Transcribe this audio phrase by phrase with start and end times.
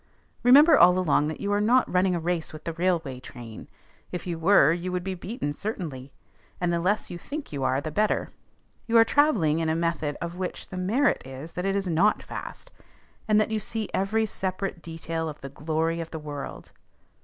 [0.41, 3.67] Remember all along that you are not running a race with the railway train.
[4.11, 6.11] If you were, you would be beaten certainly;
[6.59, 8.31] and the less you think you are, the better.
[8.87, 12.23] You are travelling in a method of which the merit is that it is not
[12.23, 12.71] fast,
[13.27, 16.71] and that you see every separate detail of the glory of the world.